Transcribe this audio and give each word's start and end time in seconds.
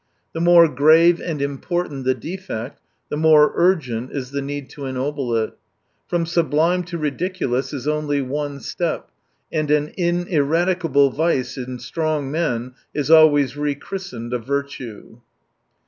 The 0.33 0.41
more 0.41 0.67
grave 0.67 1.21
and 1.21 1.39
impfortant 1.43 2.05
the 2.05 2.15
defect, 2.15 2.81
the 3.09 3.17
more 3.17 3.51
urgent 3.53 4.11
is 4.11 4.31
the 4.31 4.41
need 4.41 4.67
to 4.71 4.85
ennoble 4.87 5.35
it. 5.35 5.53
From 6.07 6.25
sublime 6.25 6.81
to 6.85 6.97
ridiculous 6.97 7.71
is 7.71 7.87
only 7.87 8.19
one 8.19 8.61
step, 8.61 9.11
and 9.51 9.69
an 9.69 9.93
ineradicable 9.95 11.11
vice 11.11 11.55
in 11.55 11.77
strong 11.77 12.31
men 12.31 12.73
is 12.95 13.11
always 13.11 13.55
rechristened 13.55 14.33
a 14.33 14.39
virtue. 14.39 15.19